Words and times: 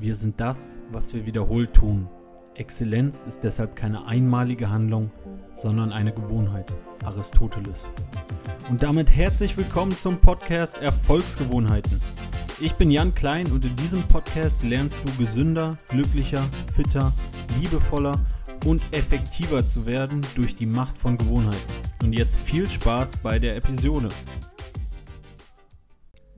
Wir 0.00 0.14
sind 0.14 0.38
das, 0.38 0.78
was 0.92 1.12
wir 1.12 1.26
wiederholt 1.26 1.74
tun. 1.74 2.08
Exzellenz 2.54 3.24
ist 3.24 3.42
deshalb 3.42 3.74
keine 3.74 4.06
einmalige 4.06 4.70
Handlung, 4.70 5.10
sondern 5.56 5.90
eine 5.90 6.12
Gewohnheit. 6.12 6.72
Aristoteles. 7.04 7.88
Und 8.70 8.84
damit 8.84 9.10
herzlich 9.10 9.56
willkommen 9.56 9.90
zum 9.98 10.20
Podcast 10.20 10.78
Erfolgsgewohnheiten. 10.78 12.00
Ich 12.60 12.74
bin 12.74 12.92
Jan 12.92 13.12
Klein 13.12 13.50
und 13.50 13.64
in 13.64 13.74
diesem 13.74 14.00
Podcast 14.04 14.62
lernst 14.62 15.00
du 15.04 15.12
gesünder, 15.18 15.76
glücklicher, 15.88 16.44
fitter, 16.72 17.12
liebevoller 17.60 18.20
und 18.66 18.80
effektiver 18.92 19.66
zu 19.66 19.84
werden 19.84 20.24
durch 20.36 20.54
die 20.54 20.66
Macht 20.66 20.96
von 20.96 21.18
Gewohnheiten. 21.18 21.72
Und 22.04 22.12
jetzt 22.12 22.36
viel 22.36 22.70
Spaß 22.70 23.16
bei 23.16 23.40
der 23.40 23.56
Episode. 23.56 24.10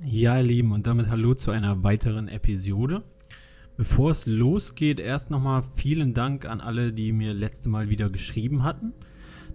Ja, 0.02 0.38
ihr 0.38 0.45
Lieben, 0.45 0.72
und 0.72 0.86
damit 0.86 1.11
hallo 1.11 1.34
zu 1.34 1.50
einer 1.50 1.82
weiteren 1.82 2.27
Episode. 2.29 3.02
Bevor 3.80 4.11
es 4.11 4.26
losgeht, 4.26 5.00
erst 5.00 5.30
nochmal 5.30 5.62
vielen 5.75 6.12
Dank 6.12 6.44
an 6.44 6.61
alle, 6.61 6.93
die 6.93 7.12
mir 7.12 7.32
letzte 7.32 7.71
Mal 7.71 7.88
wieder 7.88 8.11
geschrieben 8.11 8.62
hatten. 8.62 8.93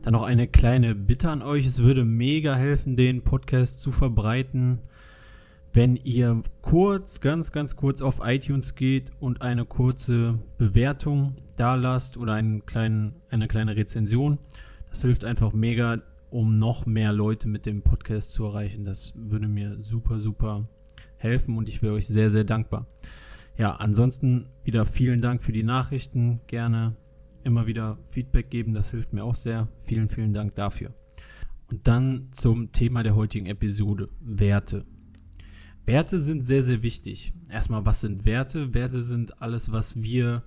Dann 0.01 0.13
noch 0.13 0.23
eine 0.23 0.47
kleine 0.47 0.95
Bitte 0.95 1.29
an 1.29 1.43
euch. 1.43 1.67
Es 1.67 1.77
würde 1.77 2.05
mega 2.05 2.55
helfen, 2.55 2.97
den 2.97 3.21
Podcast 3.21 3.81
zu 3.81 3.91
verbreiten, 3.91 4.79
wenn 5.73 5.95
ihr 5.95 6.41
kurz, 6.63 7.21
ganz, 7.21 7.51
ganz 7.51 7.75
kurz 7.75 8.01
auf 8.01 8.19
iTunes 8.23 8.73
geht 8.73 9.11
und 9.19 9.43
eine 9.43 9.63
kurze 9.63 10.39
Bewertung 10.57 11.35
da 11.55 11.75
lasst 11.75 12.17
oder 12.17 12.33
einen 12.33 12.65
kleinen, 12.65 13.13
eine 13.29 13.47
kleine 13.47 13.75
Rezension. 13.75 14.39
Das 14.89 15.03
hilft 15.03 15.23
einfach 15.23 15.53
mega, 15.53 16.01
um 16.31 16.57
noch 16.57 16.87
mehr 16.87 17.13
Leute 17.13 17.47
mit 17.47 17.67
dem 17.67 17.83
Podcast 17.83 18.31
zu 18.31 18.45
erreichen. 18.45 18.85
Das 18.85 19.13
würde 19.15 19.47
mir 19.47 19.77
super, 19.83 20.19
super 20.19 20.67
helfen 21.17 21.55
und 21.59 21.69
ich 21.69 21.83
wäre 21.83 21.93
euch 21.93 22.07
sehr, 22.07 22.31
sehr 22.31 22.43
dankbar 22.43 22.87
ja, 23.57 23.75
ansonsten 23.75 24.47
wieder 24.63 24.85
vielen 24.85 25.21
Dank 25.21 25.41
für 25.41 25.51
die 25.51 25.63
Nachrichten. 25.63 26.41
Gerne 26.47 26.95
immer 27.43 27.67
wieder 27.67 27.97
Feedback 28.07 28.49
geben, 28.49 28.73
das 28.73 28.91
hilft 28.91 29.13
mir 29.13 29.23
auch 29.23 29.35
sehr. 29.35 29.69
Vielen, 29.83 30.09
vielen 30.09 30.33
Dank 30.33 30.55
dafür. 30.55 30.93
Und 31.67 31.87
dann 31.87 32.29
zum 32.31 32.71
Thema 32.71 33.03
der 33.03 33.15
heutigen 33.15 33.45
Episode, 33.45 34.09
Werte. 34.19 34.85
Werte 35.85 36.19
sind 36.19 36.45
sehr, 36.45 36.63
sehr 36.63 36.81
wichtig. 36.81 37.33
Erstmal, 37.49 37.85
was 37.85 38.01
sind 38.01 38.25
Werte? 38.25 38.73
Werte 38.73 39.01
sind 39.01 39.41
alles, 39.41 39.71
was 39.71 40.01
wir 40.01 40.43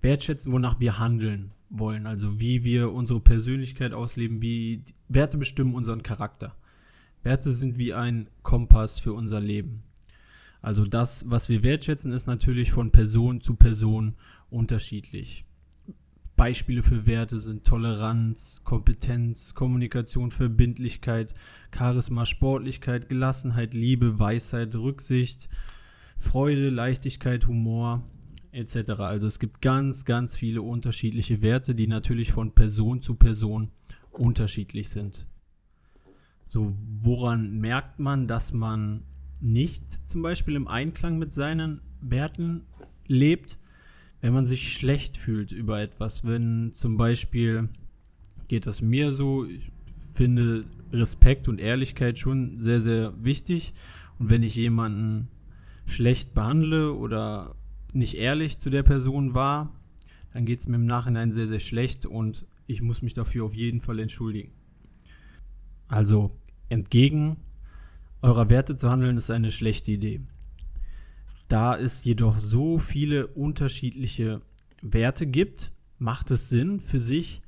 wertschätzen, 0.00 0.52
wonach 0.52 0.80
wir 0.80 0.98
handeln 0.98 1.52
wollen. 1.68 2.06
Also 2.06 2.40
wie 2.40 2.64
wir 2.64 2.92
unsere 2.92 3.20
Persönlichkeit 3.20 3.92
ausleben, 3.92 4.42
wie 4.42 4.84
Werte 5.08 5.38
bestimmen 5.38 5.74
unseren 5.74 6.02
Charakter. 6.02 6.56
Werte 7.22 7.52
sind 7.52 7.76
wie 7.76 7.92
ein 7.92 8.28
Kompass 8.42 8.98
für 8.98 9.12
unser 9.12 9.40
Leben. 9.40 9.82
Also 10.62 10.84
das, 10.84 11.28
was 11.28 11.48
wir 11.48 11.62
wertschätzen, 11.62 12.12
ist 12.12 12.26
natürlich 12.26 12.70
von 12.70 12.90
Person 12.90 13.40
zu 13.40 13.54
Person 13.54 14.14
unterschiedlich. 14.50 15.44
Beispiele 16.36 16.82
für 16.82 17.04
Werte 17.06 17.38
sind 17.38 17.64
Toleranz, 17.64 18.62
Kompetenz, 18.64 19.54
Kommunikation, 19.54 20.30
Verbindlichkeit, 20.30 21.34
Charisma, 21.76 22.24
Sportlichkeit, 22.24 23.08
Gelassenheit, 23.08 23.74
Liebe, 23.74 24.18
Weisheit, 24.18 24.74
Rücksicht, 24.74 25.48
Freude, 26.18 26.70
Leichtigkeit, 26.70 27.46
Humor 27.46 28.02
etc. 28.52 28.90
Also 29.00 29.26
es 29.26 29.38
gibt 29.38 29.60
ganz, 29.60 30.04
ganz 30.04 30.36
viele 30.36 30.62
unterschiedliche 30.62 31.42
Werte, 31.42 31.74
die 31.74 31.86
natürlich 31.86 32.32
von 32.32 32.54
Person 32.54 33.02
zu 33.02 33.14
Person 33.14 33.70
unterschiedlich 34.10 34.88
sind. 34.88 35.26
So, 36.46 36.74
woran 37.02 37.58
merkt 37.58 38.00
man, 38.00 38.26
dass 38.26 38.52
man 38.52 39.02
nicht 39.40 39.82
zum 40.08 40.22
Beispiel 40.22 40.56
im 40.56 40.68
Einklang 40.68 41.18
mit 41.18 41.32
seinen 41.32 41.80
Werten 42.00 42.62
lebt, 43.06 43.58
wenn 44.20 44.34
man 44.34 44.46
sich 44.46 44.72
schlecht 44.72 45.16
fühlt 45.16 45.52
über 45.52 45.80
etwas. 45.80 46.24
Wenn 46.24 46.72
zum 46.74 46.96
Beispiel 46.96 47.68
geht 48.48 48.66
das 48.66 48.82
mir 48.82 49.12
so, 49.12 49.44
ich 49.44 49.70
finde 50.12 50.64
Respekt 50.92 51.48
und 51.48 51.60
Ehrlichkeit 51.60 52.18
schon 52.18 52.58
sehr, 52.58 52.80
sehr 52.80 53.14
wichtig. 53.22 53.72
Und 54.18 54.28
wenn 54.28 54.42
ich 54.42 54.56
jemanden 54.56 55.28
schlecht 55.86 56.34
behandle 56.34 56.92
oder 56.92 57.54
nicht 57.92 58.16
ehrlich 58.16 58.58
zu 58.58 58.70
der 58.70 58.82
Person 58.82 59.34
war, 59.34 59.74
dann 60.32 60.44
geht 60.44 60.60
es 60.60 60.68
mir 60.68 60.76
im 60.76 60.86
Nachhinein 60.86 61.32
sehr, 61.32 61.46
sehr 61.46 61.60
schlecht 61.60 62.06
und 62.06 62.46
ich 62.66 62.82
muss 62.82 63.02
mich 63.02 63.14
dafür 63.14 63.44
auf 63.44 63.54
jeden 63.54 63.80
Fall 63.80 63.98
entschuldigen. 63.98 64.52
Also 65.88 66.36
entgegen 66.68 67.36
eurer 68.22 68.48
Werte 68.48 68.76
zu 68.76 68.90
handeln, 68.90 69.16
ist 69.16 69.30
eine 69.30 69.50
schlechte 69.50 69.92
Idee. 69.92 70.20
Da 71.48 71.76
es 71.76 72.04
jedoch 72.04 72.38
so 72.38 72.78
viele 72.78 73.26
unterschiedliche 73.26 74.40
Werte 74.82 75.26
gibt, 75.26 75.72
macht 75.98 76.30
es 76.30 76.48
Sinn 76.48 76.80
für 76.80 77.00
sich, 77.00 77.42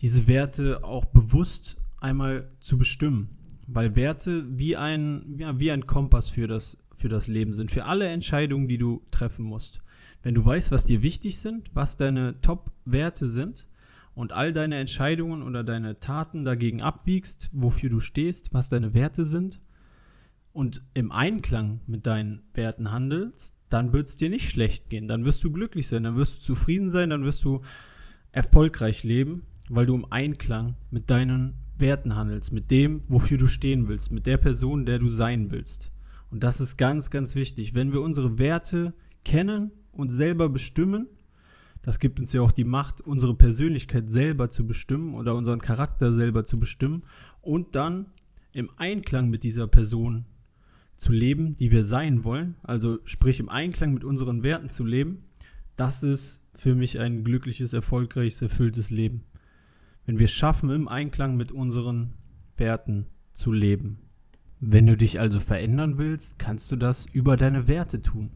diese 0.00 0.26
Werte 0.26 0.84
auch 0.84 1.04
bewusst 1.04 1.76
einmal 2.00 2.50
zu 2.60 2.78
bestimmen. 2.78 3.30
Weil 3.66 3.96
Werte 3.96 4.46
wie 4.58 4.76
ein, 4.76 5.36
ja, 5.38 5.58
wie 5.58 5.70
ein 5.70 5.86
Kompass 5.86 6.30
für 6.30 6.48
das, 6.48 6.78
für 6.96 7.08
das 7.08 7.26
Leben 7.26 7.54
sind, 7.54 7.70
für 7.70 7.84
alle 7.84 8.08
Entscheidungen, 8.08 8.68
die 8.68 8.78
du 8.78 9.02
treffen 9.10 9.44
musst. 9.44 9.80
Wenn 10.22 10.34
du 10.34 10.44
weißt, 10.44 10.70
was 10.70 10.86
dir 10.86 11.02
wichtig 11.02 11.38
sind, 11.38 11.70
was 11.74 11.96
deine 11.96 12.40
Top-Werte 12.40 13.28
sind 13.28 13.66
und 14.14 14.32
all 14.32 14.52
deine 14.52 14.76
Entscheidungen 14.76 15.42
oder 15.42 15.64
deine 15.64 16.00
Taten 16.00 16.44
dagegen 16.44 16.82
abwiegst, 16.82 17.48
wofür 17.52 17.90
du 17.90 18.00
stehst, 18.00 18.52
was 18.52 18.68
deine 18.68 18.92
Werte 18.92 19.24
sind, 19.24 19.60
und 20.52 20.82
im 20.94 21.12
Einklang 21.12 21.80
mit 21.86 22.06
deinen 22.06 22.42
Werten 22.54 22.90
handelst, 22.90 23.54
dann 23.68 23.92
wird 23.92 24.08
es 24.08 24.16
dir 24.16 24.30
nicht 24.30 24.50
schlecht 24.50 24.90
gehen. 24.90 25.08
Dann 25.08 25.24
wirst 25.24 25.44
du 25.44 25.50
glücklich 25.50 25.88
sein, 25.88 26.02
dann 26.02 26.16
wirst 26.16 26.38
du 26.38 26.40
zufrieden 26.42 26.90
sein, 26.90 27.10
dann 27.10 27.24
wirst 27.24 27.44
du 27.44 27.62
erfolgreich 28.32 29.04
leben, 29.04 29.46
weil 29.68 29.86
du 29.86 29.94
im 29.94 30.10
Einklang 30.10 30.76
mit 30.90 31.08
deinen 31.10 31.54
Werten 31.78 32.16
handelst, 32.16 32.52
mit 32.52 32.70
dem, 32.70 33.02
wofür 33.08 33.38
du 33.38 33.46
stehen 33.46 33.88
willst, 33.88 34.10
mit 34.10 34.26
der 34.26 34.36
Person, 34.36 34.86
der 34.86 34.98
du 34.98 35.08
sein 35.08 35.50
willst. 35.50 35.90
Und 36.30 36.42
das 36.42 36.60
ist 36.60 36.76
ganz, 36.76 37.10
ganz 37.10 37.34
wichtig. 37.34 37.74
Wenn 37.74 37.92
wir 37.92 38.02
unsere 38.02 38.38
Werte 38.38 38.92
kennen 39.24 39.70
und 39.92 40.10
selber 40.10 40.48
bestimmen, 40.48 41.06
das 41.82 41.98
gibt 41.98 42.20
uns 42.20 42.32
ja 42.32 42.42
auch 42.42 42.52
die 42.52 42.64
Macht, 42.64 43.00
unsere 43.00 43.34
Persönlichkeit 43.34 44.10
selber 44.10 44.50
zu 44.50 44.66
bestimmen 44.66 45.14
oder 45.14 45.34
unseren 45.34 45.60
Charakter 45.60 46.12
selber 46.12 46.44
zu 46.44 46.58
bestimmen 46.58 47.04
und 47.40 47.74
dann 47.74 48.06
im 48.52 48.70
Einklang 48.76 49.30
mit 49.30 49.44
dieser 49.44 49.66
Person 49.66 50.26
zu 51.00 51.12
leben, 51.12 51.56
die 51.56 51.70
wir 51.70 51.86
sein 51.86 52.24
wollen, 52.24 52.56
also 52.62 52.98
sprich 53.06 53.40
im 53.40 53.48
Einklang 53.48 53.94
mit 53.94 54.04
unseren 54.04 54.42
Werten 54.42 54.68
zu 54.68 54.84
leben, 54.84 55.24
das 55.76 56.02
ist 56.02 56.44
für 56.54 56.74
mich 56.74 57.00
ein 57.00 57.24
glückliches, 57.24 57.72
erfolgreiches, 57.72 58.42
erfülltes 58.42 58.90
Leben. 58.90 59.24
Wenn 60.04 60.18
wir 60.18 60.28
schaffen, 60.28 60.68
im 60.68 60.88
Einklang 60.88 61.38
mit 61.38 61.52
unseren 61.52 62.12
Werten 62.58 63.06
zu 63.32 63.50
leben. 63.50 64.00
Wenn 64.60 64.86
du 64.86 64.94
dich 64.94 65.18
also 65.18 65.40
verändern 65.40 65.96
willst, 65.96 66.38
kannst 66.38 66.70
du 66.70 66.76
das 66.76 67.06
über 67.06 67.38
deine 67.38 67.66
Werte 67.66 68.02
tun. 68.02 68.30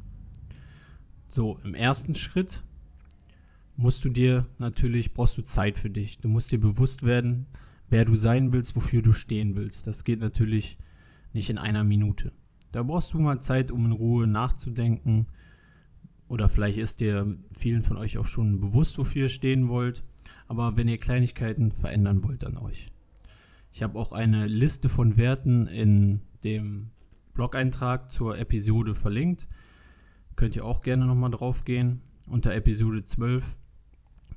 So, 1.28 1.58
im 1.64 1.74
ersten 1.74 2.14
Schritt 2.14 2.62
musst 3.76 4.06
du 4.06 4.08
dir 4.08 4.46
natürlich, 4.56 5.12
brauchst 5.12 5.36
du 5.36 5.42
Zeit 5.42 5.76
für 5.76 5.90
dich. 5.90 6.16
Du 6.16 6.28
musst 6.28 6.50
dir 6.50 6.60
bewusst 6.60 7.02
werden, 7.02 7.44
wer 7.90 8.06
du 8.06 8.16
sein 8.16 8.54
willst, 8.54 8.74
wofür 8.74 9.02
du 9.02 9.12
stehen 9.12 9.54
willst. 9.54 9.86
Das 9.86 10.04
geht 10.04 10.20
natürlich 10.20 10.78
nicht 11.34 11.50
in 11.50 11.58
einer 11.58 11.84
Minute. 11.84 12.32
Da 12.74 12.82
brauchst 12.82 13.12
du 13.12 13.20
mal 13.20 13.40
Zeit, 13.40 13.70
um 13.70 13.86
in 13.86 13.92
Ruhe 13.92 14.26
nachzudenken. 14.26 15.28
Oder 16.26 16.48
vielleicht 16.48 16.76
ist 16.76 16.98
dir 16.98 17.38
vielen 17.56 17.84
von 17.84 17.96
euch 17.96 18.18
auch 18.18 18.26
schon 18.26 18.58
bewusst, 18.58 18.98
wofür 18.98 19.22
ihr 19.22 19.28
stehen 19.28 19.68
wollt. 19.68 20.02
Aber 20.48 20.76
wenn 20.76 20.88
ihr 20.88 20.98
Kleinigkeiten 20.98 21.70
verändern 21.70 22.24
wollt 22.24 22.44
an 22.44 22.56
euch. 22.56 22.90
Ich 23.70 23.84
habe 23.84 23.96
auch 23.96 24.10
eine 24.10 24.48
Liste 24.48 24.88
von 24.88 25.16
Werten 25.16 25.68
in 25.68 26.22
dem 26.42 26.90
Blog-Eintrag 27.34 28.10
zur 28.10 28.38
Episode 28.38 28.96
verlinkt. 28.96 29.46
Könnt 30.34 30.56
ihr 30.56 30.64
auch 30.64 30.80
gerne 30.82 31.06
nochmal 31.06 31.30
drauf 31.30 31.64
gehen. 31.64 32.00
Unter 32.26 32.52
Episode 32.56 33.04
12 33.04 33.56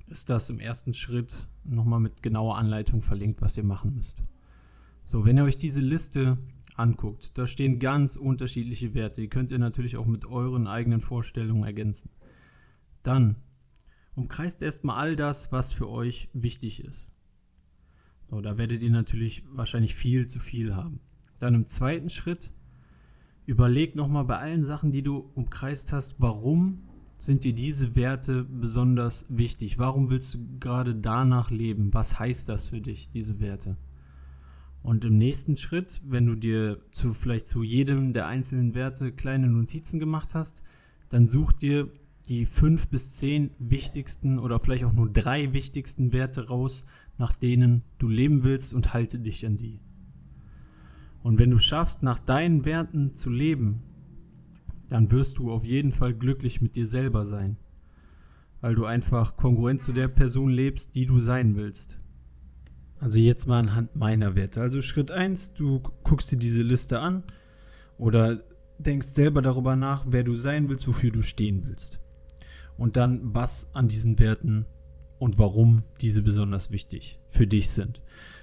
ist 0.10 0.30
das 0.30 0.52
im 0.52 0.60
ersten 0.60 0.94
Schritt 0.94 1.48
nochmal 1.64 2.02
mit 2.02 2.22
genauer 2.22 2.60
Anleitung 2.60 3.02
verlinkt, 3.02 3.42
was 3.42 3.58
ihr 3.58 3.64
machen 3.64 3.96
müsst. 3.96 4.22
So, 5.06 5.26
wenn 5.26 5.38
ihr 5.38 5.44
euch 5.44 5.58
diese 5.58 5.82
Liste 5.82 6.38
anguckt. 6.78 7.38
Da 7.38 7.48
stehen 7.48 7.80
ganz 7.80 8.16
unterschiedliche 8.16 8.94
Werte. 8.94 9.22
Die 9.22 9.30
könnt 9.30 9.52
ihr 9.52 9.60
natürlich 9.60 9.98
auch 9.98 10.06
mit 10.06 10.26
euren 10.26 10.68
eigenen 10.68 11.02
Vorstellungen 11.02 11.64
ergänzen. 11.64 12.10
Dann 13.04 13.36
umkreist 14.16 14.62
erstmal 14.62 14.98
all 14.98 15.16
das, 15.16 15.52
was 15.52 15.74
für 15.74 15.90
euch 15.90 16.30
wichtig 16.34 16.84
ist. 16.84 17.10
So, 18.30 18.42
da 18.42 18.58
werdet 18.58 18.82
ihr 18.82 18.92
natürlich 18.92 19.44
wahrscheinlich 19.52 19.96
viel 19.96 20.28
zu 20.28 20.40
viel 20.40 20.76
haben. 20.76 21.00
Dann 21.40 21.54
im 21.54 21.68
zweiten 21.68 22.10
Schritt 22.10 22.52
überleg 23.46 23.96
nochmal 23.96 24.26
bei 24.26 24.38
allen 24.38 24.64
Sachen, 24.64 24.92
die 24.92 25.04
du 25.04 25.32
umkreist 25.36 25.94
hast, 25.94 26.16
warum 26.20 26.84
sind 27.18 27.44
dir 27.44 27.54
diese 27.54 27.96
Werte 27.96 28.44
besonders 28.44 29.26
wichtig? 29.30 29.80
Warum 29.80 30.10
willst 30.10 30.34
du 30.34 30.60
gerade 30.60 30.94
danach 30.94 31.50
leben? 31.50 31.94
Was 31.94 32.20
heißt 32.20 32.50
das 32.50 32.70
für 32.70 32.82
dich, 32.82 33.10
diese 33.12 33.40
Werte? 33.40 33.78
Und 34.82 35.04
im 35.04 35.18
nächsten 35.18 35.58
Schritt, 35.58 36.02
wenn 36.06 36.26
du 36.26 36.36
dir 36.36 36.80
zu, 36.92 37.14
vielleicht 37.14 37.48
zu 37.48 37.64
jedem 37.64 38.14
der 38.14 38.28
einzelnen 38.28 38.74
Werte 38.74 39.12
kleine 39.12 39.48
Notizen 39.48 40.00
gemacht 40.00 40.34
hast, 40.34 40.64
dann 41.10 41.28
such 41.28 41.52
dir 41.54 41.90
die 42.28 42.46
fünf 42.46 42.90
bis 42.90 43.16
zehn 43.16 43.52
wichtigsten 43.60 44.40
oder 44.40 44.60
vielleicht 44.60 44.84
auch 44.84 44.94
nur 44.94 45.10
drei 45.10 45.54
wichtigsten 45.54 46.12
Werte 46.12 46.48
raus, 46.48 46.84
nach 47.18 47.34
denen 47.34 47.84
du 47.98 48.08
leben 48.08 48.44
willst 48.44 48.74
und 48.74 48.94
halte 48.94 49.20
dich 49.20 49.46
an 49.46 49.58
die. 49.58 49.80
Und 51.24 51.40
wenn 51.40 51.52
du 51.52 51.60
schaffst, 51.60 52.04
nach 52.04 52.20
deinen 52.20 52.66
Werten 52.66 53.16
zu 53.16 53.30
leben, 53.30 53.82
dann 54.90 55.12
wirst 55.12 55.38
du 55.38 55.52
auf 55.52 55.66
jeden 55.66 55.92
Fall 55.92 56.14
glücklich 56.14 56.62
mit 56.62 56.76
dir 56.76 56.88
selber 56.88 57.26
sein. 57.26 57.58
Weil 58.62 58.76
du 58.76 58.86
einfach 58.86 59.36
kongruent 59.36 59.82
zu 59.82 59.94
der 59.94 60.08
Person 60.08 60.50
lebst, 60.50 60.96
die 60.96 61.06
du 61.06 61.20
sein 61.20 61.56
willst. 61.56 62.00
Also 63.00 63.20
jetzt 63.20 63.48
mal 63.48 63.60
anhand 63.60 63.96
meiner 63.96 64.36
Werte. 64.36 64.62
Also 64.62 64.82
Schritt 64.82 65.12
1, 65.12 65.54
du 65.54 65.82
guckst 66.04 66.32
dir 66.32 66.38
diese 66.38 66.64
Liste 66.64 67.00
an 67.00 67.24
oder 67.98 68.42
denkst 68.80 69.08
selber 69.08 69.42
darüber 69.42 69.76
nach, 69.76 70.06
wer 70.08 70.24
du 70.24 70.36
sein 70.36 70.70
willst, 70.70 70.88
wofür 70.88 71.12
du 71.12 71.22
stehen 71.22 71.64
willst. 71.66 72.00
Und 72.78 72.96
dann, 72.96 73.34
was 73.34 73.74
an 73.74 73.88
diesen 73.88 74.20
Werten 74.20 74.66
und 75.20 75.38
warum 75.38 75.84
diese 76.02 76.22
besonders 76.22 76.72
wichtig 76.72 77.20
für 77.28 77.48
dich 77.48 77.70
sind. 77.70 78.02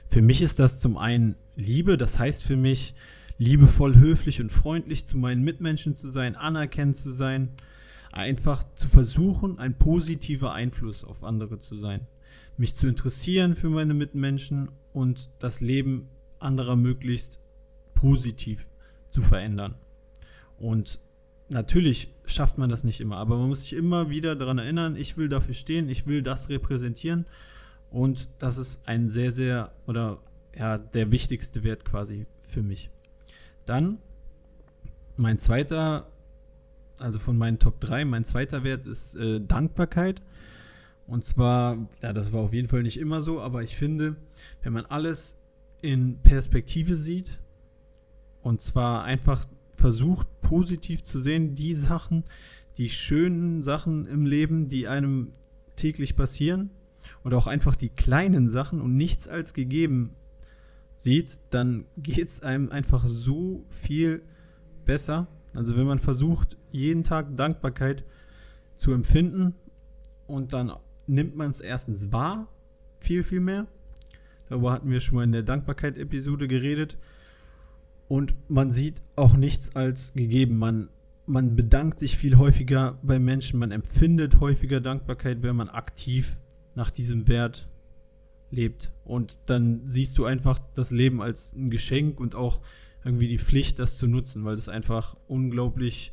Für 0.08 0.22
mich 0.22 0.42
ist 0.42 0.58
das 0.58 0.80
zum 0.80 0.96
einen 0.96 1.36
Liebe, 1.56 1.96
das 1.96 2.18
heißt 2.18 2.42
für 2.42 2.56
mich, 2.56 2.94
liebevoll, 3.38 3.96
höflich 3.96 4.40
und 4.40 4.50
freundlich 4.50 5.06
zu 5.06 5.18
meinen 5.18 5.42
Mitmenschen 5.42 5.96
zu 5.96 6.08
sein, 6.08 6.36
anerkennend 6.36 6.96
zu 6.96 7.10
sein, 7.10 7.50
einfach 8.12 8.62
zu 8.76 8.88
versuchen, 8.88 9.58
ein 9.58 9.76
positiver 9.76 10.52
Einfluss 10.52 11.04
auf 11.04 11.24
andere 11.24 11.58
zu 11.58 11.76
sein, 11.76 12.06
mich 12.56 12.76
zu 12.76 12.86
interessieren 12.86 13.56
für 13.56 13.68
meine 13.68 13.94
Mitmenschen 13.94 14.70
und 14.92 15.30
das 15.38 15.60
Leben 15.60 16.08
anderer 16.38 16.76
möglichst 16.76 17.40
positiv 17.94 18.66
zu 19.10 19.22
verändern. 19.22 19.74
Und 20.58 20.98
natürlich 21.48 22.12
schafft 22.26 22.58
man 22.58 22.70
das 22.70 22.84
nicht 22.84 23.00
immer, 23.00 23.16
aber 23.16 23.36
man 23.38 23.48
muss 23.48 23.62
sich 23.62 23.72
immer 23.72 24.10
wieder 24.10 24.36
daran 24.36 24.58
erinnern, 24.58 24.96
ich 24.96 25.16
will 25.16 25.28
dafür 25.28 25.54
stehen, 25.54 25.88
ich 25.88 26.06
will 26.06 26.22
das 26.22 26.48
repräsentieren 26.48 27.26
und 27.90 28.28
das 28.38 28.58
ist 28.58 28.86
ein 28.88 29.08
sehr, 29.08 29.32
sehr 29.32 29.72
oder 29.86 30.20
ja, 30.56 30.78
der 30.78 31.10
wichtigste 31.10 31.64
Wert 31.64 31.84
quasi 31.84 32.26
für 32.46 32.62
mich. 32.62 32.90
Dann 33.66 33.98
mein 35.16 35.38
zweiter, 35.38 36.08
also 36.98 37.18
von 37.18 37.36
meinen 37.36 37.58
Top 37.58 37.80
3, 37.80 38.04
mein 38.04 38.24
zweiter 38.24 38.64
Wert 38.64 38.86
ist 38.86 39.16
äh, 39.16 39.40
Dankbarkeit. 39.40 40.22
Und 41.06 41.24
zwar, 41.24 41.88
ja, 42.02 42.12
das 42.12 42.32
war 42.32 42.40
auf 42.40 42.52
jeden 42.52 42.68
Fall 42.68 42.82
nicht 42.82 42.98
immer 42.98 43.22
so, 43.22 43.40
aber 43.40 43.62
ich 43.62 43.76
finde, 43.76 44.16
wenn 44.62 44.72
man 44.72 44.86
alles 44.86 45.36
in 45.82 46.18
Perspektive 46.22 46.96
sieht 46.96 47.38
und 48.42 48.62
zwar 48.62 49.04
einfach 49.04 49.44
versucht, 49.72 50.26
positiv 50.40 51.02
zu 51.02 51.18
sehen, 51.18 51.54
die 51.54 51.74
Sachen, 51.74 52.24
die 52.78 52.88
schönen 52.88 53.62
Sachen 53.62 54.06
im 54.06 54.24
Leben, 54.24 54.68
die 54.68 54.88
einem 54.88 55.32
täglich 55.76 56.16
passieren 56.16 56.70
oder 57.22 57.36
auch 57.36 57.46
einfach 57.46 57.76
die 57.76 57.90
kleinen 57.90 58.48
Sachen 58.48 58.80
und 58.80 58.96
nichts 58.96 59.28
als 59.28 59.52
gegeben 59.52 60.14
sieht, 60.96 61.40
dann 61.50 61.84
geht 61.96 62.28
es 62.28 62.42
einem 62.42 62.70
einfach 62.70 63.04
so 63.06 63.64
viel 63.68 64.22
besser. 64.84 65.26
Also 65.54 65.76
wenn 65.76 65.86
man 65.86 65.98
versucht, 65.98 66.56
jeden 66.72 67.04
Tag 67.04 67.36
Dankbarkeit 67.36 68.04
zu 68.76 68.92
empfinden 68.92 69.54
und 70.26 70.52
dann 70.52 70.72
nimmt 71.06 71.36
man 71.36 71.50
es 71.50 71.60
erstens 71.60 72.12
wahr, 72.12 72.48
viel, 72.98 73.22
viel 73.22 73.40
mehr. 73.40 73.66
Darüber 74.48 74.72
hatten 74.72 74.90
wir 74.90 75.00
schon 75.00 75.16
mal 75.16 75.24
in 75.24 75.32
der 75.32 75.42
Dankbarkeit-Episode 75.42 76.48
geredet. 76.48 76.96
Und 78.08 78.34
man 78.48 78.70
sieht 78.70 79.00
auch 79.16 79.36
nichts 79.36 79.74
als 79.74 80.12
gegeben. 80.12 80.58
Man, 80.58 80.88
man 81.26 81.56
bedankt 81.56 81.98
sich 81.98 82.16
viel 82.16 82.36
häufiger 82.36 82.98
bei 83.02 83.18
Menschen, 83.18 83.58
man 83.58 83.70
empfindet 83.70 84.40
häufiger 84.40 84.80
Dankbarkeit, 84.80 85.42
wenn 85.42 85.56
man 85.56 85.68
aktiv 85.68 86.38
nach 86.74 86.90
diesem 86.90 87.28
Wert 87.28 87.68
lebt. 88.50 88.92
Und 89.04 89.38
dann 89.46 89.82
siehst 89.86 90.18
du 90.18 90.24
einfach 90.24 90.60
das 90.74 90.90
Leben 90.90 91.22
als 91.22 91.54
ein 91.54 91.70
Geschenk 91.70 92.20
und 92.20 92.34
auch 92.34 92.60
irgendwie 93.04 93.28
die 93.28 93.38
Pflicht, 93.38 93.78
das 93.78 93.98
zu 93.98 94.06
nutzen, 94.06 94.44
weil 94.44 94.56
es 94.56 94.68
einfach 94.68 95.16
unglaublich, 95.26 96.12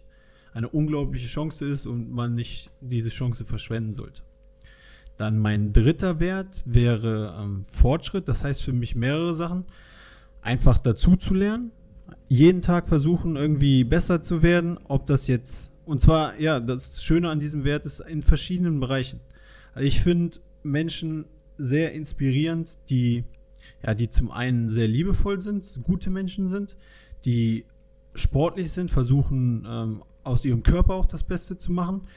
eine 0.54 0.70
unglaubliche 0.70 1.28
Chance 1.28 1.66
ist 1.68 1.86
und 1.86 2.12
man 2.12 2.36
nicht 2.36 2.70
diese 2.82 3.10
Chance 3.10 3.46
verschwenden 3.46 3.94
sollte. 3.94 4.24
Dann 5.22 5.38
mein 5.38 5.72
dritter 5.72 6.20
Wert 6.20 6.64
wäre 6.66 7.38
ähm, 7.40 7.64
Fortschritt. 7.64 8.28
Das 8.28 8.44
heißt 8.44 8.64
für 8.64 8.74
mich 8.74 8.96
mehrere 8.96 9.36
Sachen. 9.36 9.66
Einfach 10.42 10.80
dazu 10.80 11.16
zu 11.16 11.36
lernen. 11.36 11.70
Jeden 12.28 12.64
Tag 12.64 12.88
versuchen, 12.88 13.36
irgendwie 13.36 13.84
besser 13.84 14.24
zu 14.24 14.42
werden. 14.42 14.80
Ob 14.88 15.06
das 15.06 15.28
jetzt, 15.28 15.74
und 15.86 16.02
zwar, 16.02 16.40
ja, 16.40 16.60
das 16.60 17.04
Schöne 17.04 17.30
an 17.30 17.40
diesem 17.40 17.66
Wert 17.66 17.86
ist 17.86 18.00
in 18.00 18.24
verschiedenen 18.24 18.80
Bereichen. 18.80 19.20
Also 19.76 19.88
ich 19.88 20.02
finde 20.02 20.40
Menschen 20.64 21.26
sehr 21.60 21.92
inspirierend, 21.92 22.80
die, 22.90 23.24
ja, 23.86 23.94
die 23.94 24.10
zum 24.10 24.32
einen 24.32 24.70
sehr 24.70 24.88
liebevoll 24.88 25.40
sind, 25.40 25.82
gute 25.84 26.10
Menschen 26.10 26.48
sind, 26.48 26.76
die 27.26 27.66
sportlich 28.16 28.72
sind, 28.72 28.90
versuchen 28.90 29.68
ähm, 29.70 30.04
aus 30.24 30.44
ihrem 30.46 30.64
Körper 30.64 30.96
auch 30.96 31.06
das 31.06 31.22
Beste 31.22 31.60
zu 31.60 31.72
machen, 31.72 32.08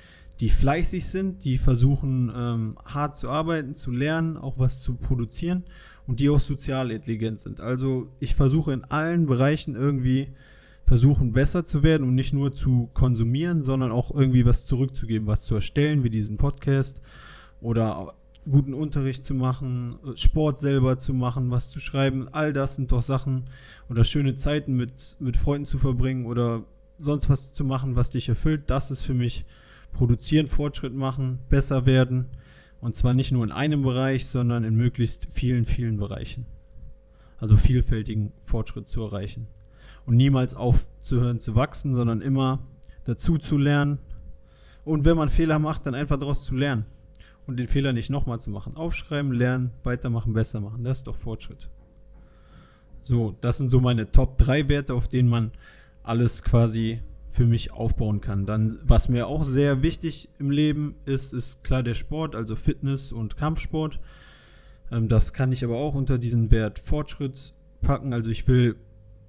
die 0.40 0.48
fleißig 0.48 1.06
sind, 1.06 1.44
die 1.44 1.58
versuchen 1.58 2.32
ähm, 2.34 2.78
hart 2.84 3.16
zu 3.16 3.28
arbeiten, 3.31 3.75
zu 3.75 3.90
lernen, 3.90 4.36
auch 4.36 4.58
was 4.58 4.81
zu 4.81 4.94
produzieren 4.94 5.64
und 6.06 6.20
die 6.20 6.28
auch 6.28 6.40
sozial 6.40 6.90
intelligent 6.90 7.40
sind. 7.40 7.60
Also 7.60 8.08
ich 8.20 8.34
versuche 8.34 8.72
in 8.72 8.84
allen 8.84 9.26
Bereichen 9.26 9.76
irgendwie 9.76 10.28
versuchen 10.86 11.32
besser 11.32 11.64
zu 11.64 11.82
werden 11.82 12.06
und 12.06 12.14
nicht 12.14 12.34
nur 12.34 12.52
zu 12.52 12.90
konsumieren, 12.92 13.62
sondern 13.64 13.90
auch 13.90 14.10
irgendwie 14.10 14.44
was 14.44 14.66
zurückzugeben, 14.66 15.26
was 15.26 15.44
zu 15.44 15.54
erstellen, 15.54 16.04
wie 16.04 16.10
diesen 16.10 16.36
Podcast 16.36 17.00
oder 17.60 18.14
guten 18.50 18.75
Unterricht 18.75 19.25
zu 19.25 19.34
machen, 19.34 19.96
Sport 20.16 20.60
selber 20.60 20.98
zu 20.98 21.14
machen, 21.14 21.50
was 21.50 21.70
zu 21.70 21.81
schreiben. 21.81 22.28
All 22.32 22.52
das 22.52 22.76
sind 22.76 22.92
doch 22.92 23.02
Sachen 23.02 23.44
oder 23.88 24.04
schöne 24.04 24.36
Zeiten 24.36 24.75
mit, 24.76 25.16
mit 25.20 25.36
Freunden 25.38 25.64
zu 25.64 25.78
verbringen 25.78 26.26
oder 26.26 26.64
sonst 26.98 27.31
was 27.31 27.54
zu 27.54 27.64
machen, 27.64 27.96
was 27.96 28.10
dich 28.10 28.28
erfüllt. 28.28 28.64
Das 28.66 28.90
ist 28.90 29.02
für 29.02 29.14
mich 29.14 29.46
produzieren, 29.94 30.46
Fortschritt 30.46 30.94
machen, 30.94 31.38
besser 31.49 31.87
werden. 31.87 32.26
Und 32.81 32.94
zwar 32.94 33.14
nicht 33.14 33.32
nur 33.32 33.44
in 33.44 33.52
einem 33.52 33.82
Bereich, 33.82 34.26
sondern 34.26 34.64
in 34.64 34.76
möglichst 34.76 35.29
vielen, 35.32 35.64
vielen 35.64 35.96
Bereichen. 35.96 36.44
Also 37.38 37.56
vielfältigen 37.56 38.32
Fortschritt 38.44 38.88
zu 38.88 39.02
erreichen. 39.02 39.46
Und 40.05 40.17
niemals 40.17 40.55
aufzuhören 40.55 41.41
zu 41.41 41.55
wachsen, 41.55 41.94
sondern 41.94 42.20
immer 42.20 42.58
dazu 43.05 43.38
zu 43.38 43.56
lernen. 43.56 43.99
Und 44.85 45.06
wenn 45.06 45.17
man 45.17 45.31
Fehler 45.31 45.58
macht, 45.58 45.86
dann 45.86 45.94
einfach 45.94 46.19
daraus 46.19 46.44
zu 46.44 46.55
lernen 46.55 46.84
und 47.46 47.56
den 47.58 47.69
Fehler 47.69 47.93
nicht 47.93 48.10
nochmal 48.10 48.41
zu 48.41 48.51
machen. 48.51 48.77
Aufschreiben, 48.77 49.32
lernen, 49.32 49.70
weitermachen, 49.82 50.34
besser 50.34 50.60
machen. 50.60 50.84
Das 50.84 50.98
ist 50.98 51.06
doch 51.06 51.17
Fortschritt. 51.17 51.70
So, 53.03 53.34
das 53.41 53.58
sind 53.58 53.69
so 53.69 53.81
meine 53.81 54.10
Top 54.10 54.39
3 54.39 54.69
Werte, 54.69 54.94
auf 54.94 55.08
denen 55.08 55.29
man 55.29 55.53
alles 56.03 56.43
quasi 56.43 57.01
für 57.34 57.46
mich 57.46 57.72
aufbauen 57.72 58.20
kann. 58.20 58.46
Dann, 58.46 58.79
was 58.84 59.08
mir 59.08 59.26
auch 59.26 59.43
sehr 59.43 59.82
wichtig 59.82 60.29
im 60.38 60.53
Leben 60.53 60.94
ist, 61.05 61.34
ist 61.34 61.64
klar 61.64 61.82
der 61.82 61.94
Sport, 61.94 62.36
also 62.36 62.55
Fitness 62.55 63.10
und 63.10 63.36
Kampfsport. 63.36 63.98
Ähm, 64.93 65.08
das 65.08 65.32
kann 65.32 65.50
ich 65.50 65.64
aber 65.64 65.74
auch 65.74 65.96
unter 65.96 66.17
diesen 66.17 66.53
Wert 66.53 66.79
Fortschritt 66.79 67.53
packen. 67.81 68.12
Also 68.12 68.31
ich 68.31 68.46
will 68.46 68.76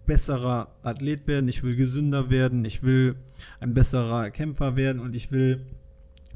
besserer 0.05 0.67
Athlet 0.83 1.25
werden, 1.25 1.49
ich 1.49 1.63
will 1.63 1.75
gesünder 1.75 2.29
werden, 2.29 2.63
ich 2.63 2.83
will 2.83 3.15
ein 3.59 3.73
besserer 3.73 4.29
Kämpfer 4.29 4.75
werden 4.75 5.01
und 5.01 5.15
ich 5.15 5.31
will 5.31 5.65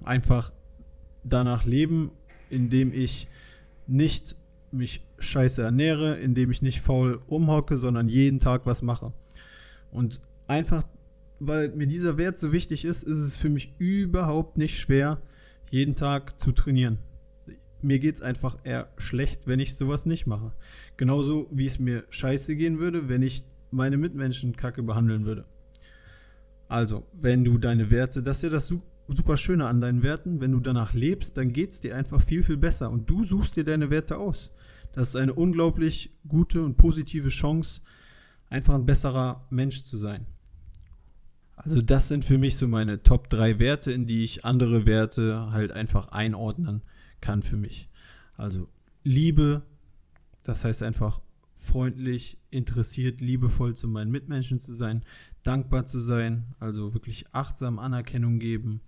einfach 0.03 0.51
danach 1.23 1.65
leben, 1.65 2.09
indem 2.49 2.91
ich 2.91 3.27
nicht 3.85 4.35
mich 4.71 5.05
scheiße 5.19 5.61
ernähre, 5.61 6.17
indem 6.17 6.49
ich 6.49 6.63
nicht 6.63 6.81
faul 6.81 7.21
umhocke, 7.27 7.77
sondern 7.77 8.09
jeden 8.09 8.39
Tag 8.39 8.65
was 8.65 8.81
mache. 8.81 9.13
Und 9.91 10.19
einfach, 10.47 10.83
weil 11.39 11.69
mir 11.69 11.87
dieser 11.87 12.17
Wert 12.17 12.37
so 12.37 12.51
wichtig 12.51 12.85
ist, 12.85 13.03
ist 13.03 13.17
es 13.17 13.37
für 13.37 13.49
mich 13.49 13.73
überhaupt 13.77 14.57
nicht 14.57 14.79
schwer, 14.79 15.21
jeden 15.71 15.95
Tag 15.95 16.39
zu 16.39 16.51
trainieren. 16.51 16.99
Mir 17.81 17.99
geht 17.99 18.15
es 18.15 18.21
einfach 18.21 18.57
eher 18.63 18.89
schlecht, 18.97 19.47
wenn 19.47 19.59
ich 19.59 19.75
sowas 19.75 20.05
nicht 20.05 20.27
mache. 20.27 20.53
Genauso 20.97 21.47
wie 21.51 21.65
es 21.65 21.79
mir 21.79 22.03
scheiße 22.09 22.55
gehen 22.55 22.79
würde, 22.79 23.07
wenn 23.07 23.21
ich 23.21 23.45
meine 23.71 23.97
Mitmenschen 23.97 24.55
kacke 24.55 24.83
behandeln 24.83 25.25
würde. 25.25 25.45
Also, 26.67 27.07
wenn 27.13 27.43
du 27.43 27.57
deine 27.57 27.89
Werte, 27.89 28.21
das 28.21 28.37
ist 28.37 28.43
ja 28.43 28.49
das 28.49 28.67
super 29.07 29.37
Schöne 29.37 29.67
an 29.67 29.81
deinen 29.81 30.03
Werten. 30.03 30.41
Wenn 30.41 30.51
du 30.51 30.59
danach 30.59 30.93
lebst, 30.93 31.37
dann 31.37 31.53
geht 31.53 31.71
es 31.71 31.79
dir 31.79 31.95
einfach 31.95 32.21
viel, 32.21 32.43
viel 32.43 32.57
besser. 32.57 32.91
Und 32.91 33.09
du 33.09 33.23
suchst 33.23 33.55
dir 33.55 33.63
deine 33.63 33.89
Werte 33.89 34.17
aus. 34.17 34.51
Das 34.91 35.09
ist 35.09 35.15
eine 35.15 35.33
unglaublich 35.33 36.11
gute 36.27 36.63
und 36.63 36.75
positive 36.77 37.29
Chance, 37.29 37.81
einfach 38.49 38.73
ein 38.73 38.85
besserer 38.85 39.47
Mensch 39.49 39.83
zu 39.83 39.97
sein. 39.97 40.25
Also 41.61 41.81
das 41.81 42.07
sind 42.07 42.23
für 42.23 42.37
mich 42.37 42.55
so 42.55 42.69
meine 42.69 43.03
Top 43.03 43.29
3 43.29 43.59
Werte, 43.59 43.91
in 43.91 44.05
die 44.05 44.23
ich 44.23 44.45
andere 44.45 44.85
Werte 44.85 45.51
halt 45.51 45.73
einfach 45.73 46.07
einordnen 46.07 46.83
kann 47.19 47.41
für 47.41 47.57
mich. 47.57 47.89
Also 48.37 48.69
Liebe, 49.03 49.63
das 50.43 50.63
heißt 50.63 50.83
einfach 50.83 51.19
freundlich, 51.57 52.37
interessiert, 52.49 53.19
liebevoll 53.19 53.75
zu 53.75 53.89
meinen 53.89 54.09
Mitmenschen 54.09 54.61
zu 54.61 54.73
sein, 54.73 55.03
dankbar 55.43 55.85
zu 55.85 55.99
sein, 55.99 56.45
also 56.59 56.93
wirklich 56.93 57.25
achtsam 57.33 57.77
Anerkennung 57.77 58.39
geben, 58.39 58.79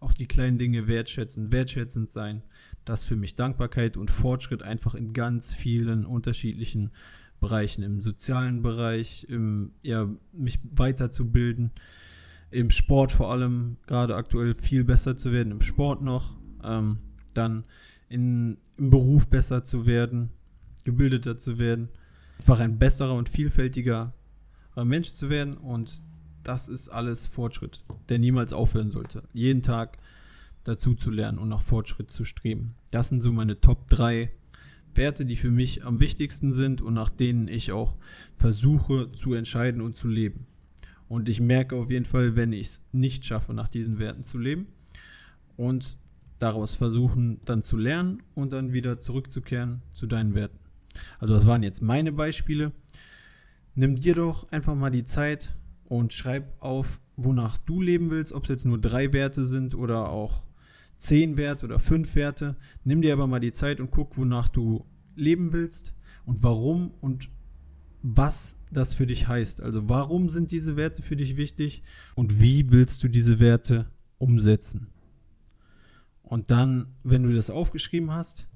auch 0.00 0.14
die 0.14 0.26
kleinen 0.26 0.56
Dinge 0.56 0.88
wertschätzen, 0.88 1.52
wertschätzend 1.52 2.10
sein. 2.10 2.42
Das 2.86 3.04
für 3.04 3.16
mich 3.16 3.36
Dankbarkeit 3.36 3.98
und 3.98 4.10
Fortschritt 4.10 4.62
einfach 4.62 4.94
in 4.94 5.12
ganz 5.12 5.52
vielen 5.52 6.06
unterschiedlichen 6.06 6.90
Bereichen, 7.38 7.82
im 7.82 8.00
sozialen 8.00 8.62
Bereich, 8.62 9.26
im, 9.28 9.72
ja, 9.82 10.08
mich 10.32 10.60
weiterzubilden, 10.62 11.70
im 12.54 12.70
Sport 12.70 13.12
vor 13.12 13.32
allem, 13.32 13.76
gerade 13.86 14.14
aktuell 14.14 14.54
viel 14.54 14.84
besser 14.84 15.16
zu 15.16 15.32
werden, 15.32 15.50
im 15.50 15.60
Sport 15.60 16.02
noch, 16.02 16.36
ähm, 16.62 16.98
dann 17.34 17.64
in, 18.08 18.58
im 18.76 18.90
Beruf 18.90 19.26
besser 19.26 19.64
zu 19.64 19.86
werden, 19.86 20.30
gebildeter 20.84 21.36
zu 21.36 21.58
werden, 21.58 21.88
einfach 22.38 22.60
ein 22.60 22.78
besserer 22.78 23.14
und 23.14 23.28
vielfältiger 23.28 24.12
Mensch 24.76 25.12
zu 25.12 25.30
werden 25.30 25.56
und 25.56 26.02
das 26.42 26.68
ist 26.68 26.88
alles 26.88 27.26
Fortschritt, 27.26 27.84
der 28.08 28.18
niemals 28.18 28.52
aufhören 28.52 28.90
sollte. 28.90 29.22
Jeden 29.32 29.62
Tag 29.62 29.98
dazu 30.64 30.94
zu 30.94 31.10
lernen 31.10 31.38
und 31.38 31.48
nach 31.48 31.62
Fortschritt 31.62 32.10
zu 32.10 32.24
streben. 32.24 32.74
Das 32.90 33.08
sind 33.08 33.20
so 33.20 33.32
meine 33.32 33.60
Top 33.60 33.88
3 33.88 34.30
Werte, 34.94 35.24
die 35.24 35.36
für 35.36 35.50
mich 35.50 35.84
am 35.84 36.00
wichtigsten 36.00 36.52
sind 36.52 36.80
und 36.80 36.94
nach 36.94 37.10
denen 37.10 37.48
ich 37.48 37.72
auch 37.72 37.94
versuche 38.36 39.10
zu 39.12 39.34
entscheiden 39.34 39.80
und 39.80 39.96
zu 39.96 40.08
leben. 40.08 40.46
Und 41.08 41.28
ich 41.28 41.40
merke 41.40 41.76
auf 41.76 41.90
jeden 41.90 42.04
Fall, 42.04 42.36
wenn 42.36 42.52
ich 42.52 42.66
es 42.66 42.82
nicht 42.92 43.24
schaffe, 43.26 43.52
nach 43.54 43.68
diesen 43.68 43.98
Werten 43.98 44.24
zu 44.24 44.38
leben 44.38 44.66
und 45.56 45.98
daraus 46.38 46.76
versuchen 46.76 47.40
dann 47.44 47.62
zu 47.62 47.76
lernen 47.76 48.22
und 48.34 48.52
dann 48.52 48.72
wieder 48.72 49.00
zurückzukehren 49.00 49.82
zu 49.92 50.06
deinen 50.06 50.34
Werten. 50.34 50.58
Also 51.18 51.34
das 51.34 51.46
waren 51.46 51.62
jetzt 51.62 51.82
meine 51.82 52.12
Beispiele. 52.12 52.72
Nimm 53.74 53.96
dir 53.96 54.14
doch 54.14 54.50
einfach 54.52 54.74
mal 54.74 54.90
die 54.90 55.04
Zeit 55.04 55.54
und 55.84 56.12
schreib 56.12 56.52
auf, 56.60 57.00
wonach 57.16 57.58
du 57.58 57.80
leben 57.80 58.10
willst, 58.10 58.32
ob 58.32 58.44
es 58.44 58.50
jetzt 58.50 58.64
nur 58.64 58.80
drei 58.80 59.12
Werte 59.12 59.44
sind 59.44 59.74
oder 59.74 60.08
auch 60.08 60.42
zehn 60.98 61.36
Werte 61.36 61.66
oder 61.66 61.78
fünf 61.78 62.14
Werte. 62.14 62.56
Nimm 62.84 63.02
dir 63.02 63.12
aber 63.12 63.26
mal 63.26 63.40
die 63.40 63.52
Zeit 63.52 63.80
und 63.80 63.90
guck, 63.90 64.16
wonach 64.16 64.48
du 64.48 64.84
leben 65.16 65.52
willst 65.52 65.94
und 66.24 66.42
warum 66.42 66.92
und 67.00 67.28
was 68.06 68.58
das 68.70 68.92
für 68.92 69.06
dich 69.06 69.28
heißt. 69.28 69.62
Also 69.62 69.88
warum 69.88 70.28
sind 70.28 70.52
diese 70.52 70.76
Werte 70.76 71.00
für 71.00 71.16
dich 71.16 71.38
wichtig 71.38 71.82
und 72.14 72.38
wie 72.38 72.70
willst 72.70 73.02
du 73.02 73.08
diese 73.08 73.40
Werte 73.40 73.86
umsetzen? 74.18 74.88
Und 76.22 76.50
dann, 76.50 76.88
wenn 77.02 77.22
du 77.22 77.34
das 77.34 77.48
aufgeschrieben 77.48 78.10
hast, 78.10 78.46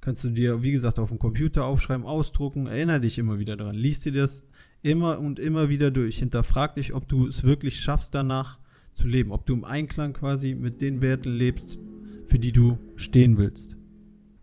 kannst 0.00 0.24
du 0.24 0.30
dir, 0.30 0.62
wie 0.62 0.72
gesagt, 0.72 0.98
auf 0.98 1.10
dem 1.10 1.18
Computer 1.18 1.64
aufschreiben, 1.64 2.06
ausdrucken, 2.06 2.66
erinnere 2.66 3.00
dich 3.00 3.18
immer 3.18 3.38
wieder 3.38 3.56
daran, 3.56 3.74
liest 3.74 4.06
dir 4.06 4.12
das 4.12 4.46
immer 4.80 5.18
und 5.18 5.38
immer 5.38 5.68
wieder 5.68 5.90
durch, 5.90 6.18
hinterfrag 6.18 6.74
dich, 6.74 6.94
ob 6.94 7.06
du 7.06 7.26
es 7.26 7.44
wirklich 7.44 7.80
schaffst, 7.80 8.14
danach 8.14 8.58
zu 8.94 9.06
leben, 9.06 9.32
ob 9.32 9.44
du 9.44 9.52
im 9.52 9.64
Einklang 9.64 10.14
quasi 10.14 10.54
mit 10.54 10.80
den 10.80 11.02
Werten 11.02 11.30
lebst, 11.30 11.78
für 12.26 12.38
die 12.38 12.52
du 12.52 12.78
stehen 12.96 13.36
willst. 13.36 13.76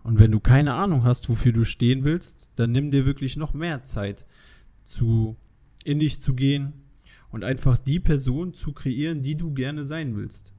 Und 0.03 0.19
wenn 0.19 0.31
du 0.31 0.39
keine 0.39 0.73
Ahnung 0.73 1.03
hast, 1.03 1.29
wofür 1.29 1.51
du 1.51 1.63
stehen 1.63 2.03
willst, 2.03 2.49
dann 2.55 2.71
nimm 2.71 2.91
dir 2.91 3.05
wirklich 3.05 3.37
noch 3.37 3.53
mehr 3.53 3.83
Zeit, 3.83 4.25
zu 4.91 5.37
in 5.83 5.99
dich 5.99 6.21
zu 6.21 6.35
gehen 6.35 6.73
und 7.31 7.43
einfach 7.43 7.77
die 7.77 7.99
Person 7.99 8.53
zu 8.53 8.73
kreieren, 8.73 9.21
die 9.21 9.35
du 9.35 9.53
gerne 9.53 9.85
sein 9.85 10.15
willst. 10.15 10.53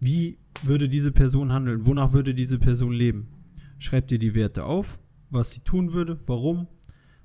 Wie 0.00 0.38
würde 0.62 0.88
diese 0.88 1.12
Person 1.12 1.52
handeln? 1.52 1.84
Wonach 1.84 2.12
würde 2.12 2.34
diese 2.34 2.58
Person 2.58 2.92
leben? 2.92 3.28
Schreib 3.78 4.08
dir 4.08 4.18
die 4.18 4.34
Werte 4.34 4.64
auf, 4.64 4.98
was 5.30 5.50
sie 5.50 5.60
tun 5.60 5.92
würde, 5.92 6.18
warum 6.26 6.68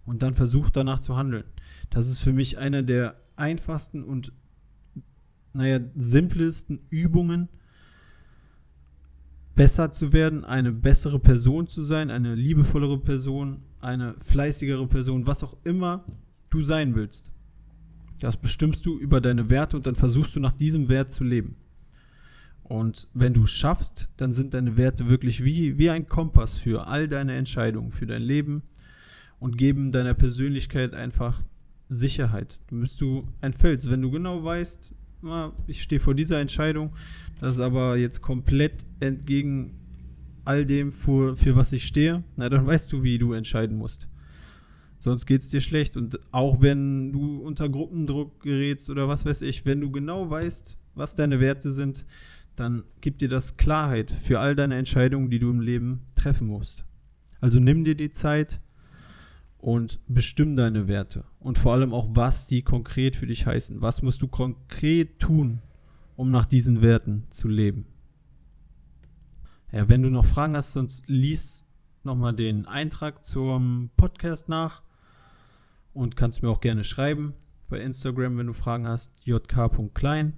und 0.05 0.21
dann 0.21 0.33
versuch 0.33 0.69
danach 0.69 0.99
zu 0.99 1.15
handeln. 1.15 1.45
Das 1.89 2.09
ist 2.09 2.19
für 2.19 2.33
mich 2.33 2.57
eine 2.57 2.83
der 2.83 3.15
einfachsten 3.35 4.03
und 4.03 4.33
naja, 5.53 5.79
simplesten 5.95 6.79
Übungen, 6.89 7.49
besser 9.55 9.91
zu 9.91 10.13
werden, 10.13 10.45
eine 10.45 10.71
bessere 10.71 11.19
Person 11.19 11.67
zu 11.67 11.83
sein, 11.83 12.09
eine 12.09 12.35
liebevollere 12.35 12.97
Person, 12.97 13.63
eine 13.79 14.15
fleißigere 14.21 14.87
Person, 14.87 15.27
was 15.27 15.43
auch 15.43 15.57
immer 15.65 16.05
du 16.51 16.63
sein 16.63 16.95
willst. 16.95 17.31
Das 18.19 18.37
bestimmst 18.37 18.85
du 18.85 18.99
über 18.99 19.19
deine 19.19 19.49
Werte 19.49 19.77
und 19.77 19.87
dann 19.87 19.95
versuchst 19.95 20.35
du 20.35 20.39
nach 20.39 20.51
diesem 20.51 20.89
Wert 20.89 21.11
zu 21.11 21.23
leben. 21.23 21.55
Und 22.63 23.07
wenn 23.13 23.33
du 23.33 23.47
schaffst, 23.47 24.11
dann 24.17 24.31
sind 24.31 24.53
deine 24.53 24.77
Werte 24.77 25.09
wirklich 25.09 25.43
wie, 25.43 25.77
wie 25.77 25.89
ein 25.89 26.07
Kompass 26.07 26.57
für 26.57 26.87
all 26.87 27.07
deine 27.07 27.35
Entscheidungen, 27.35 27.91
für 27.91 28.05
dein 28.05 28.21
Leben 28.21 28.61
und 29.39 29.57
geben 29.57 29.91
deiner 29.91 30.13
Persönlichkeit 30.13 30.93
einfach 30.93 31.41
Sicherheit. 31.89 32.59
Du 32.67 32.79
bist 32.79 33.01
du 33.01 33.27
ein 33.41 33.53
Fels. 33.53 33.89
Wenn 33.89 34.01
du 34.01 34.11
genau 34.11 34.43
weißt, 34.43 34.93
na, 35.23 35.51
ich 35.67 35.83
stehe 35.83 35.99
vor 35.99 36.15
dieser 36.15 36.39
Entscheidung, 36.39 36.93
das 37.39 37.55
ist 37.55 37.61
aber 37.61 37.97
jetzt 37.97 38.21
komplett 38.21 38.85
entgegen 38.99 39.77
all 40.45 40.65
dem, 40.65 40.91
für, 40.91 41.35
für 41.35 41.55
was 41.55 41.73
ich 41.73 41.85
stehe, 41.85 42.23
na, 42.37 42.49
dann 42.49 42.65
weißt 42.65 42.93
du, 42.93 43.03
wie 43.03 43.17
du 43.17 43.33
entscheiden 43.33 43.77
musst. 43.77 44.07
Sonst 45.01 45.25
geht 45.25 45.41
es 45.41 45.49
dir 45.49 45.61
schlecht. 45.61 45.97
Und 45.97 46.19
auch 46.31 46.61
wenn 46.61 47.11
du 47.11 47.39
unter 47.39 47.67
Gruppendruck 47.67 48.39
gerätst 48.41 48.87
oder 48.91 49.07
was 49.07 49.25
weiß 49.25 49.41
ich, 49.41 49.65
wenn 49.65 49.81
du 49.81 49.89
genau 49.89 50.29
weißt, 50.29 50.77
was 50.93 51.15
deine 51.15 51.39
Werte 51.39 51.71
sind, 51.71 52.05
dann 52.55 52.83
gibt 53.01 53.23
dir 53.23 53.27
das 53.27 53.57
Klarheit 53.57 54.11
für 54.11 54.39
all 54.39 54.55
deine 54.55 54.77
Entscheidungen, 54.77 55.31
die 55.31 55.39
du 55.39 55.49
im 55.49 55.59
Leben 55.59 56.01
treffen 56.13 56.45
musst. 56.45 56.85
Also 57.39 57.59
nimm 57.59 57.83
dir 57.83 57.95
die 57.95 58.11
Zeit 58.11 58.61
und 59.57 59.99
bestimm 60.07 60.55
deine 60.55 60.87
Werte 60.87 61.23
und 61.39 61.57
vor 61.57 61.73
allem 61.73 61.93
auch, 61.93 62.09
was 62.11 62.45
die 62.45 62.61
konkret 62.61 63.15
für 63.15 63.25
dich 63.25 63.47
heißen. 63.47 63.81
Was 63.81 64.03
musst 64.03 64.21
du 64.21 64.27
konkret 64.27 65.17
tun, 65.17 65.63
um 66.15 66.29
nach 66.29 66.45
diesen 66.45 66.83
Werten 66.83 67.23
zu 67.31 67.47
leben? 67.47 67.87
Ja, 69.71 69.89
wenn 69.89 70.03
du 70.03 70.11
noch 70.11 70.25
Fragen 70.25 70.55
hast, 70.55 70.73
sonst 70.73 71.07
lies 71.07 71.65
nochmal 72.03 72.35
den 72.35 72.67
Eintrag 72.67 73.25
zum 73.25 73.89
Podcast 73.97 74.47
nach 74.47 74.83
und 75.93 76.15
kannst 76.15 76.41
mir 76.41 76.49
auch 76.49 76.61
gerne 76.61 76.83
schreiben 76.83 77.33
bei 77.69 77.79
Instagram, 77.79 78.37
wenn 78.37 78.47
du 78.47 78.53
Fragen 78.53 78.87
hast, 78.87 79.11
jk.klein. 79.23 80.33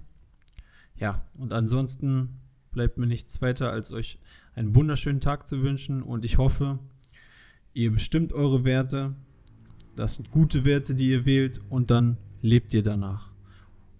Ja, 0.96 1.22
und 1.34 1.52
ansonsten 1.52 2.40
bleibt 2.70 2.96
mir 2.98 3.06
nichts 3.06 3.42
weiter, 3.42 3.70
als 3.70 3.92
euch 3.92 4.18
einen 4.54 4.74
wunderschönen 4.74 5.20
Tag 5.20 5.48
zu 5.48 5.62
wünschen. 5.62 6.02
Und 6.02 6.24
ich 6.24 6.38
hoffe, 6.38 6.78
ihr 7.72 7.90
bestimmt 7.90 8.32
eure 8.32 8.64
Werte, 8.64 9.14
das 9.96 10.14
sind 10.14 10.30
gute 10.30 10.64
Werte, 10.64 10.94
die 10.94 11.10
ihr 11.10 11.24
wählt. 11.24 11.60
Und 11.68 11.90
dann 11.90 12.18
lebt 12.40 12.72
ihr 12.74 12.82
danach. 12.82 13.30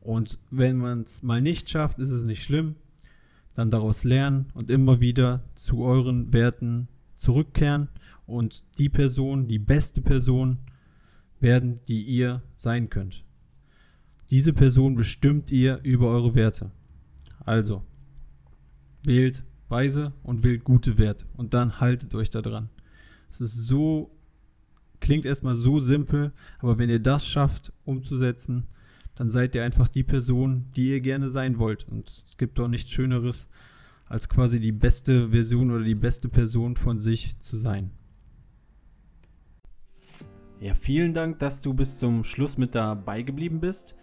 Und 0.00 0.38
wenn 0.50 0.76
man 0.76 1.02
es 1.02 1.22
mal 1.22 1.40
nicht 1.40 1.70
schafft, 1.70 1.98
ist 1.98 2.10
es 2.10 2.24
nicht 2.24 2.42
schlimm, 2.42 2.76
dann 3.54 3.70
daraus 3.70 4.04
lernen 4.04 4.46
und 4.54 4.70
immer 4.70 5.00
wieder 5.00 5.44
zu 5.54 5.82
euren 5.82 6.32
Werten 6.32 6.88
zurückkehren. 7.16 7.88
Und 8.26 8.64
die 8.78 8.88
Person, 8.88 9.48
die 9.48 9.58
beste 9.58 10.02
Person 10.02 10.58
werden, 11.44 11.78
die 11.86 12.02
ihr 12.02 12.42
sein 12.56 12.90
könnt. 12.90 13.24
Diese 14.30 14.52
Person 14.52 14.96
bestimmt 14.96 15.52
ihr 15.52 15.78
über 15.84 16.08
eure 16.08 16.34
Werte. 16.34 16.72
Also, 17.38 17.84
wählt 19.04 19.44
weise 19.68 20.12
und 20.24 20.42
wählt 20.42 20.64
gute 20.64 20.98
Werte 20.98 21.26
und 21.34 21.54
dann 21.54 21.78
haltet 21.78 22.14
euch 22.16 22.30
da 22.30 22.42
dran. 22.42 22.70
Es 23.30 23.40
ist 23.40 23.54
so, 23.54 24.10
klingt 25.00 25.24
erstmal 25.24 25.54
so 25.54 25.80
simpel, 25.80 26.32
aber 26.58 26.78
wenn 26.78 26.90
ihr 26.90 27.00
das 27.00 27.26
schafft 27.26 27.72
umzusetzen, 27.84 28.66
dann 29.14 29.30
seid 29.30 29.54
ihr 29.54 29.64
einfach 29.64 29.88
die 29.88 30.02
Person, 30.02 30.66
die 30.74 30.90
ihr 30.90 31.00
gerne 31.00 31.30
sein 31.30 31.58
wollt. 31.58 31.86
Und 31.88 32.08
es 32.28 32.36
gibt 32.36 32.58
doch 32.58 32.68
nichts 32.68 32.90
Schöneres, 32.90 33.48
als 34.06 34.28
quasi 34.28 34.58
die 34.58 34.72
beste 34.72 35.30
Version 35.30 35.70
oder 35.70 35.84
die 35.84 35.94
beste 35.94 36.28
Person 36.28 36.76
von 36.76 37.00
sich 37.00 37.38
zu 37.40 37.56
sein. 37.56 37.90
Ja, 40.64 40.72
vielen 40.72 41.12
Dank, 41.12 41.40
dass 41.40 41.60
du 41.60 41.74
bis 41.74 41.98
zum 41.98 42.24
Schluss 42.24 42.56
mit 42.56 42.74
dabei 42.74 43.20
geblieben 43.20 43.60
bist. 43.60 43.94